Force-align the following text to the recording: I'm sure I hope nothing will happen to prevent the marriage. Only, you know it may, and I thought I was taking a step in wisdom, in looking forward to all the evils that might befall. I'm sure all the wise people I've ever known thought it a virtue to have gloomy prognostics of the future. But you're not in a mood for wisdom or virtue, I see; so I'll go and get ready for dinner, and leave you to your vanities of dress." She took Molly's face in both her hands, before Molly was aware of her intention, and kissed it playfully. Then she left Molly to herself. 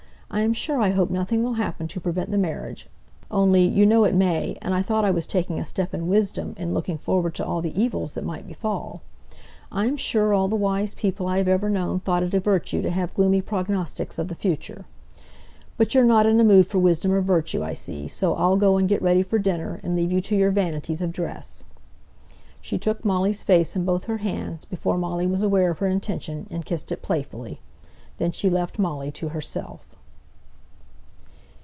I'm 0.33 0.53
sure 0.53 0.79
I 0.81 0.91
hope 0.91 1.09
nothing 1.09 1.43
will 1.43 1.55
happen 1.55 1.89
to 1.89 1.99
prevent 1.99 2.31
the 2.31 2.37
marriage. 2.37 2.87
Only, 3.29 3.65
you 3.65 3.85
know 3.85 4.05
it 4.05 4.15
may, 4.15 4.55
and 4.61 4.73
I 4.73 4.81
thought 4.81 5.03
I 5.03 5.11
was 5.11 5.27
taking 5.27 5.59
a 5.59 5.65
step 5.65 5.93
in 5.93 6.07
wisdom, 6.07 6.55
in 6.57 6.73
looking 6.73 6.97
forward 6.97 7.35
to 7.35 7.45
all 7.45 7.61
the 7.61 7.77
evils 7.77 8.13
that 8.13 8.23
might 8.23 8.47
befall. 8.47 9.01
I'm 9.73 9.97
sure 9.97 10.33
all 10.33 10.47
the 10.47 10.55
wise 10.55 10.93
people 10.93 11.27
I've 11.27 11.49
ever 11.49 11.69
known 11.69 11.99
thought 11.99 12.23
it 12.23 12.33
a 12.33 12.39
virtue 12.39 12.81
to 12.81 12.91
have 12.91 13.13
gloomy 13.13 13.41
prognostics 13.41 14.17
of 14.17 14.29
the 14.29 14.35
future. 14.35 14.85
But 15.75 15.93
you're 15.93 16.05
not 16.05 16.25
in 16.25 16.39
a 16.39 16.45
mood 16.45 16.65
for 16.65 16.79
wisdom 16.79 17.11
or 17.11 17.19
virtue, 17.19 17.61
I 17.61 17.73
see; 17.73 18.07
so 18.07 18.33
I'll 18.35 18.55
go 18.55 18.77
and 18.77 18.87
get 18.87 19.01
ready 19.01 19.23
for 19.23 19.37
dinner, 19.37 19.81
and 19.83 19.97
leave 19.97 20.13
you 20.13 20.21
to 20.21 20.35
your 20.37 20.51
vanities 20.51 21.01
of 21.01 21.11
dress." 21.11 21.65
She 22.61 22.77
took 22.77 23.03
Molly's 23.03 23.43
face 23.43 23.75
in 23.75 23.83
both 23.83 24.05
her 24.05 24.19
hands, 24.19 24.63
before 24.63 24.97
Molly 24.97 25.27
was 25.27 25.43
aware 25.43 25.71
of 25.71 25.79
her 25.79 25.87
intention, 25.87 26.47
and 26.49 26.63
kissed 26.63 26.89
it 26.89 27.01
playfully. 27.01 27.59
Then 28.17 28.31
she 28.31 28.49
left 28.49 28.79
Molly 28.79 29.11
to 29.11 29.27
herself. 29.27 29.89